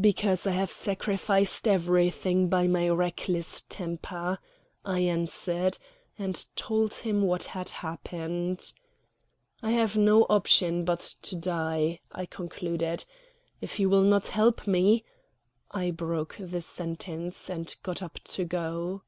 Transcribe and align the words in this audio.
"Because 0.00 0.48
I 0.48 0.50
have 0.50 0.72
sacrificed 0.72 1.68
everything 1.68 2.48
by 2.48 2.66
my 2.66 2.88
reckless 2.88 3.60
temper," 3.68 4.40
I 4.84 4.98
answered, 5.02 5.78
and 6.18 6.44
told 6.56 6.92
him 6.94 7.22
what 7.22 7.44
had 7.44 7.68
happened. 7.68 8.72
"I 9.62 9.70
have 9.70 9.96
no 9.96 10.24
option 10.24 10.84
but 10.84 11.14
to 11.22 11.36
die," 11.36 12.00
I 12.10 12.26
concluded. 12.26 13.04
"If 13.60 13.78
you 13.78 13.88
will 13.88 14.02
not 14.02 14.26
help 14.26 14.66
me" 14.66 15.04
I 15.70 15.92
broke 15.92 16.34
the 16.40 16.60
sentence 16.62 17.48
and 17.48 17.72
got 17.84 18.02
up 18.02 18.18
to 18.24 18.44
go. 18.44 19.02